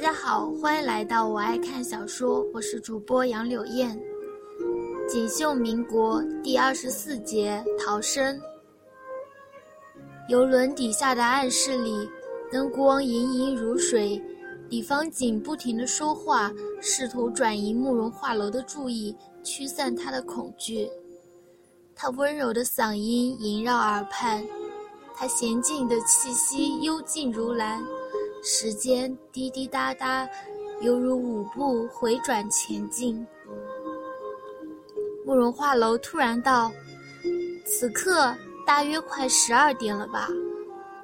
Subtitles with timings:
[0.00, 4.00] 大家好，欢迎来到我爱看小说，我是主播杨柳燕。
[5.06, 8.40] 锦绣民国第二十四节逃生。
[10.30, 12.08] 游轮底下的暗室里，
[12.50, 14.18] 灯光盈盈如水。
[14.70, 20.88] 李方景不停的说话，试图转移慕容画楼的注意，驱散他的恐惧。
[21.94, 24.42] 他温柔的嗓音萦绕耳畔，
[25.14, 27.84] 他娴静的气息幽静如兰。
[28.42, 30.28] 时间滴滴答答，
[30.80, 33.26] 犹如舞步回转前进。
[35.26, 36.72] 慕容画楼突然道
[37.66, 38.34] ：“此刻
[38.66, 40.28] 大约快十二点了吧？”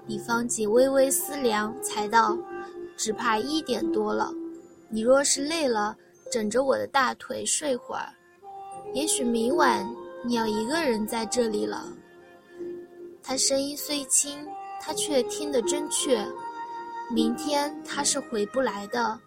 [0.09, 2.37] 李方景微微思量，才道
[2.97, 4.33] ：“只怕一点多了。
[4.89, 5.95] 你若是累了，
[6.33, 8.09] 枕着我的大腿睡会儿。
[8.95, 9.87] 也许明晚
[10.25, 11.93] 你要一个人在这里了。”
[13.23, 14.47] 他声音虽轻，
[14.81, 16.27] 他却听得真切。
[17.09, 19.19] 明天他是回不来的，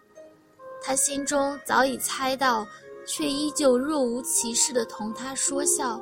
[0.82, 2.68] 他心中早已猜到，
[3.08, 6.02] 却依旧若无其事地同他说笑，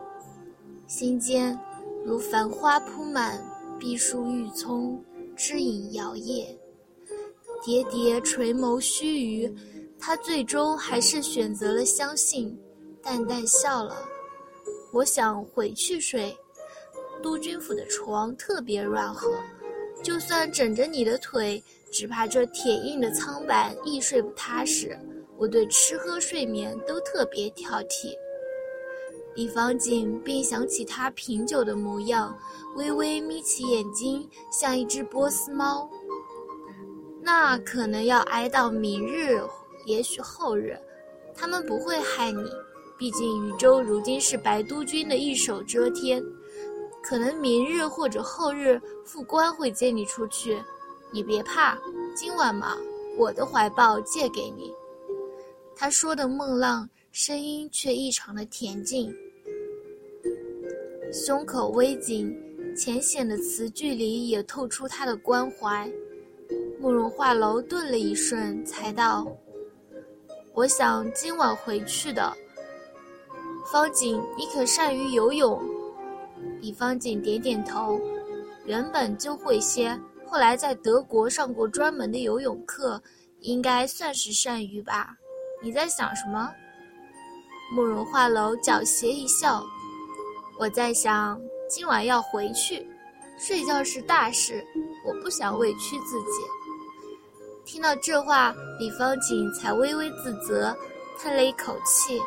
[0.88, 1.58] 心间
[2.04, 3.40] 如繁花铺满，
[3.80, 5.04] 碧树郁葱，
[5.36, 6.48] 枝影摇曳，
[7.64, 9.56] 叠叠垂眸须臾，
[10.00, 12.58] 他最终还是选择了相信，
[13.04, 13.96] 淡淡笑了。
[14.92, 16.36] 我想回去睡，
[17.22, 19.32] 督军府的床特别软和。
[20.08, 24.98] 就算枕着你的腿，只怕这铁硬的苍板亦睡不踏实。
[25.36, 28.16] 我对吃喝睡眠都特别挑剔。
[29.36, 32.34] 李方景便想起他品酒的模样，
[32.78, 35.90] 微微眯起眼睛，像一只波斯猫。
[37.22, 39.42] 那可能要挨到明日，
[39.86, 40.80] 也许后日，
[41.36, 42.44] 他们不会害你。
[42.98, 46.24] 毕竟禹州如今是白都军的一手遮天。
[47.08, 50.62] 可能明日或者后日，副官会接你出去，
[51.10, 51.78] 你别怕。
[52.14, 52.76] 今晚嘛，
[53.18, 54.74] 我的怀抱借给你。
[55.74, 59.16] 他说的梦浪，声音却异常的恬静，
[61.14, 62.38] 胸口微紧，
[62.76, 65.90] 浅显的词句里也透出他的关怀。
[66.78, 69.26] 慕容画楼顿了一瞬，才道
[70.54, 72.36] ：“我想今晚回去的。
[73.72, 75.58] 方景，你可善于游泳？”
[76.60, 78.00] 李方景点点头，
[78.66, 83.02] 原本就会些，后来在德国上过专门的游泳课，
[83.42, 85.16] 应该算是善于吧。
[85.64, 86.52] 你在想什么？
[87.74, 89.64] 慕容画楼狡黠一笑，
[90.60, 92.88] 我在想今晚要回去，
[93.38, 94.66] 睡觉是大事，
[95.06, 96.42] 我不想委屈自己。
[97.66, 100.76] 听到这话，李方景才微微自责，
[101.20, 102.22] 叹了一口气，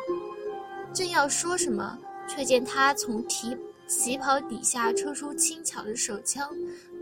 [0.93, 3.57] 正要说什么，却见他从提。
[3.91, 6.49] 旗袍底下抽出轻巧的手枪，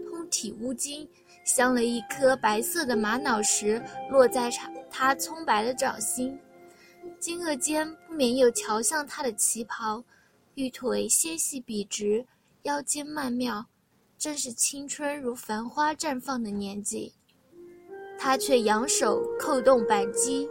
[0.10, 1.08] 通体乌金，
[1.46, 3.80] 镶了一颗白色的玛瑙石，
[4.10, 6.38] 落在他他葱白的掌心。
[7.20, 10.04] 惊愕间不免又瞧向他的旗袍，
[10.56, 12.26] 玉腿纤细笔直，
[12.64, 13.64] 腰间曼妙，
[14.18, 17.14] 正是青春如繁花绽放的年纪。
[18.18, 20.50] 他却扬手扣动扳机，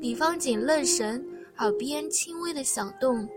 [0.00, 1.22] 李方景愣神，
[1.58, 3.28] 耳边轻微的响动。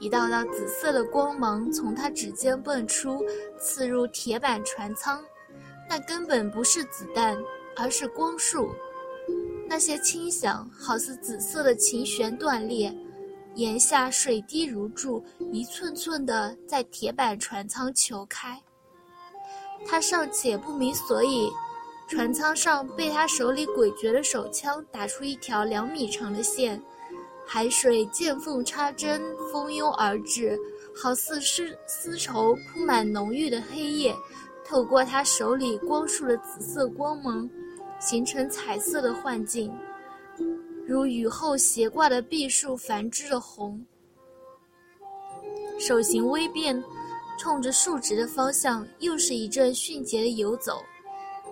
[0.00, 3.24] 一道道紫色的光芒从他指尖蹦出，
[3.58, 5.20] 刺入铁板船舱。
[5.88, 7.36] 那根本不是子弹，
[7.76, 8.68] 而是光束。
[9.66, 12.94] 那些轻响，好似紫色的琴弦断裂，
[13.54, 18.62] 檐下水滴如注，一寸寸的在铁板船舱球开。
[19.86, 21.50] 他尚且不明所以，
[22.08, 26.80] 船舱上被他手里诡谲的手枪打出一条两米长的线。
[27.50, 30.56] 海水见缝插针，蜂拥而至，
[30.94, 34.14] 好似丝丝绸铺满浓郁的黑夜，
[34.66, 37.48] 透过他手里光束的紫色光芒，
[37.98, 39.74] 形成彩色的幻境，
[40.86, 43.82] 如雨后斜挂的碧树繁枝的红。
[45.80, 46.84] 手型微变，
[47.38, 50.82] 冲着竖直的方向，又是一阵迅捷的游走。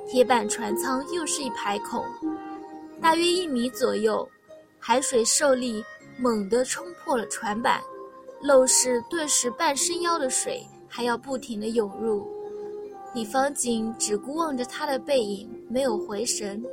[0.06, 2.04] 铁板船舱又是一排孔，
[3.00, 4.28] 大约一米左右。
[4.86, 5.84] 海水受力，
[6.16, 7.82] 猛地冲破了船板，
[8.40, 12.24] 陋室顿时半身腰的水还要不停地涌入。
[13.12, 16.64] 李方景只顾望着他的背影，没有回神。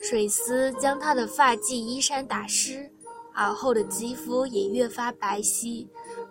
[0.00, 2.88] 水丝将他的发髻、衣衫打湿，
[3.34, 5.84] 耳后的肌肤也越发白皙。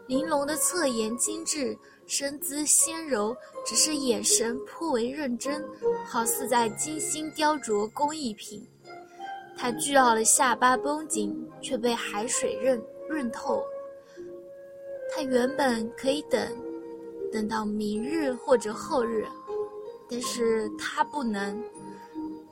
[0.08, 1.78] 玲珑的侧颜精致，
[2.08, 3.36] 身姿纤柔，
[3.66, 5.62] 只是眼神颇为认真，
[6.06, 8.66] 好似在精心雕琢工艺品。
[9.62, 13.64] 他巨傲的下巴绷紧，却被海水润润透。
[15.14, 16.42] 他原本可以等，
[17.32, 19.24] 等到明日或者后日，
[20.10, 21.64] 但是他不能。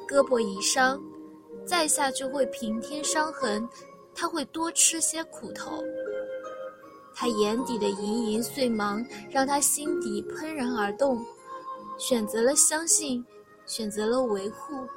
[0.08, 1.02] 胳膊已伤，
[1.66, 3.68] 再下去会平添伤痕，
[4.14, 5.84] 他会多吃些苦头。
[7.16, 11.26] 他眼底的盈盈碎芒让他心底怦然而动，
[11.98, 13.26] 选择了相信，
[13.66, 14.88] 选择了维护，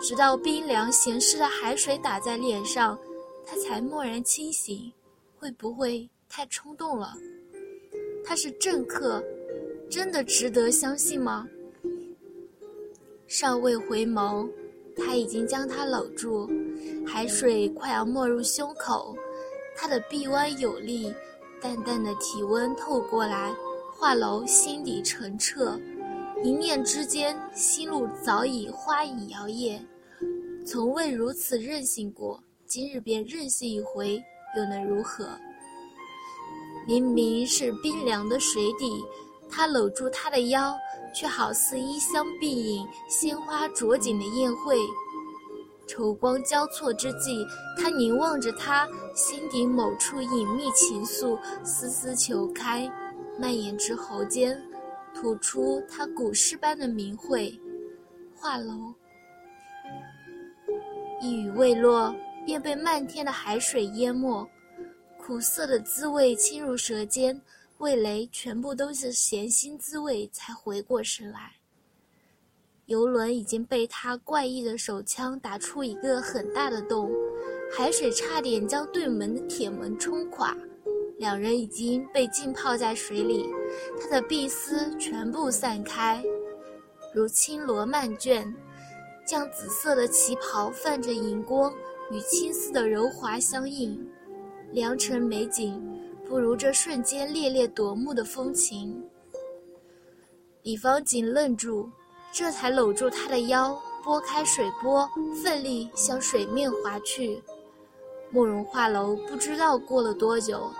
[0.00, 2.98] 直到冰凉咸湿的海水打在脸上，
[3.46, 4.92] 他才蓦然清醒。
[5.40, 7.14] 会不会太冲动了？
[8.24, 9.22] 他是政客，
[9.88, 11.46] 真的值得相信吗？
[13.28, 14.48] 尚未回眸，
[14.96, 16.50] 他已经将他搂住，
[17.06, 19.16] 海水快要没入胸口，
[19.76, 21.14] 他的臂弯有力。
[21.60, 23.54] 淡淡的体温透过来，
[23.92, 25.78] 画楼心底澄澈，
[26.42, 29.80] 一念之间，心路早已花影摇曳。
[30.64, 34.22] 从未如此任性过，今日便任性一回，
[34.56, 35.28] 又能如何？
[36.86, 39.04] 明明是冰凉的水底，
[39.50, 40.76] 他搂住她的腰，
[41.12, 44.76] 却好似衣香鬓影、鲜花着锦的宴会。
[45.88, 47.44] 愁光交错之际，
[47.76, 52.88] 他凝望着她，心底某处隐秘情愫丝丝求开，
[53.40, 54.62] 蔓延至喉间，
[55.14, 57.58] 吐出他古诗般的名讳——
[58.36, 58.94] 画楼。
[61.20, 62.14] 一语未落，
[62.46, 64.48] 便被漫天的海水淹没，
[65.18, 67.40] 苦涩的滋味侵入舌尖，
[67.78, 71.52] 味蕾全部都是咸腥滋味，才回过神来。
[72.86, 77.10] 游轮已经被他怪异的手枪打出一个很大的洞，
[77.76, 80.56] 海水差点将对门的铁门冲垮。
[81.18, 83.48] 两人已经被浸泡在水里，
[84.00, 86.24] 他的碧丝全部散开，
[87.12, 88.54] 如青罗漫卷，
[89.26, 91.72] 将紫色的旗袍泛着银光，
[92.10, 94.08] 与青丝的柔滑相映。
[94.72, 95.82] 良辰美景，
[96.28, 99.04] 不如这瞬间烈烈夺目的风情。
[100.62, 101.90] 李方锦愣住。
[102.30, 103.74] 这才搂住他的腰，
[104.04, 105.08] 拨开水波，
[105.42, 107.42] 奋力向水面划去。
[108.30, 110.70] 慕容画楼不知道过了多久，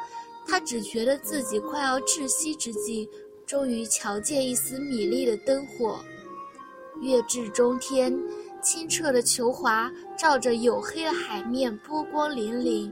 [0.48, 3.08] 他只觉得自己快要窒息之际，
[3.46, 6.00] 终于瞧见一丝米粒的灯火。
[7.02, 8.18] 月至中天，
[8.62, 12.90] 清澈的球华照着黝黑的海面，波光粼粼。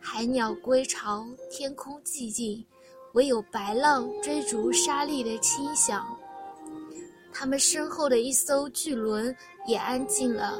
[0.00, 2.64] 海鸟归巢，天空寂静，
[3.12, 6.06] 唯有白浪追逐沙砾的轻响。
[7.32, 9.36] 他们身后的一艘巨轮
[9.66, 10.58] 也安静了，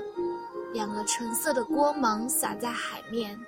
[0.75, 3.39] 两个橙色的光芒洒在海面，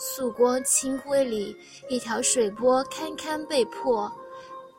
[0.00, 1.56] 素光清辉里，
[1.88, 4.10] 一条水波堪堪被破，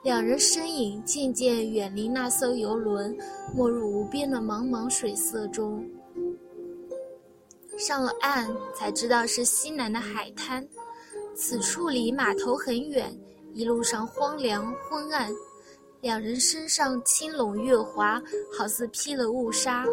[0.01, 3.13] 两人身影渐渐远离那艘游轮，
[3.54, 5.86] 没入无边的茫茫水色中。
[7.77, 10.66] 上了岸才知道是西南的海滩，
[11.36, 13.13] 此处离码头很远，
[13.54, 15.30] 一路上荒凉昏暗。
[16.00, 18.24] 两人身上青拢月华，
[18.57, 19.86] 好似披了雾纱。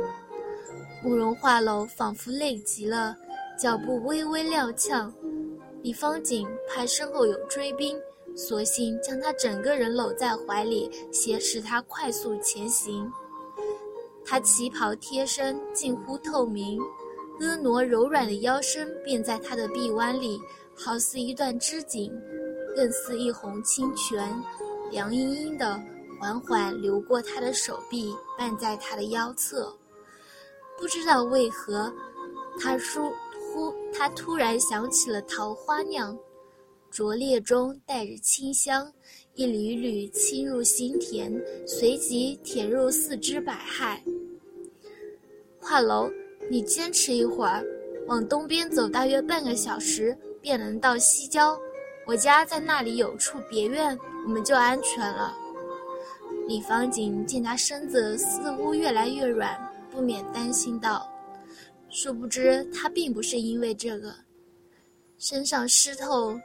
[1.02, 3.16] 慕容画楼仿佛累极了，
[3.58, 5.10] 脚步微微踉跄。
[5.82, 7.98] 李方锦怕身后有追兵，
[8.36, 13.10] 索性将他整个人搂在怀里，挟持他快速前行。
[14.24, 16.80] 他旗袍贴身，近乎透明，
[17.40, 20.40] 婀娜柔软的腰身便在他的臂弯里，
[20.74, 22.12] 好似一段织锦，
[22.74, 24.34] 更似一泓清泉，
[24.90, 25.80] 凉阴阴的。
[26.18, 29.70] 缓缓流过他的手臂，伴在他的腰侧。
[30.78, 31.92] 不知道为何，
[32.58, 33.12] 他突
[33.56, 36.14] 忽他突然想起了桃花酿，
[36.90, 38.92] 灼烈中带着清香，
[39.32, 41.32] 一缕缕侵入心田，
[41.66, 43.98] 随即填入四肢百骸。
[45.58, 46.10] 画楼，
[46.50, 47.64] 你坚持一会儿，
[48.06, 51.58] 往东边走大约半个小时，便能到西郊。
[52.06, 55.34] 我家在那里有处别院，我们就安全了。
[56.46, 59.58] 李方景见他身子似乎越来越软，
[59.90, 61.08] 不免担心道
[61.98, 64.14] ：“殊不知他并不是因为这个，
[65.16, 66.38] 身上湿透，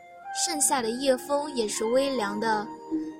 [0.45, 2.65] 盛夏的夜风也是微凉的，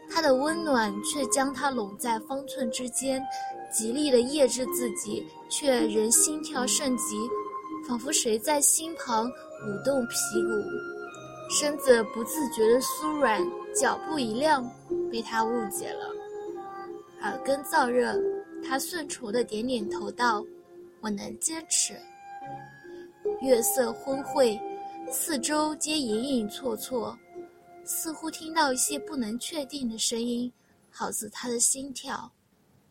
[0.09, 3.21] 他的温暖却将他拢在方寸之间，
[3.69, 7.17] 极力的抑制自己，却仍心跳甚急，
[7.85, 13.45] 仿佛谁在心旁舞动皮骨，身子不自觉的酥软，
[13.75, 14.65] 脚步一亮，
[15.11, 16.09] 被他误解了。”
[17.23, 18.17] 耳根燥热，
[18.65, 20.41] 他顺从的点点头道
[21.03, 21.93] ：“我能坚持。”
[23.41, 24.59] 月色昏晦，
[25.11, 27.17] 四周皆隐隐绰绰，
[27.83, 30.51] 似乎听到一些不能确定的声音，
[30.91, 32.31] 好似他的心跳。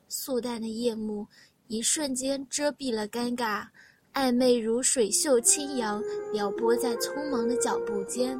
[0.08, 1.24] 素淡的夜幕
[1.68, 3.64] 一瞬间遮蔽了尴尬，
[4.12, 6.02] 暧昧如水袖轻扬，
[6.32, 8.36] 撩拨在匆忙的脚步间。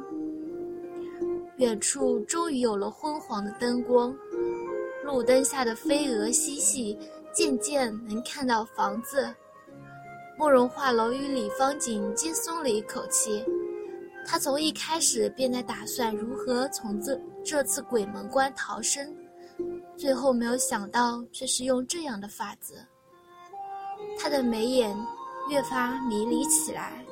[1.59, 4.13] 远处终于有了昏黄的灯光。
[5.05, 6.97] 路灯下的飞蛾嬉戏，
[7.33, 9.33] 渐渐能看到房子。
[10.37, 13.43] 慕容画楼与李方景皆松了一口气。
[14.25, 19.15] 他从一开始便在打算如何从这这次鬼门关逃生，
[19.97, 22.85] 最后没有想到却是用这样的法子。
[24.19, 24.95] 他的眉眼
[25.49, 27.03] 越发迷离起来。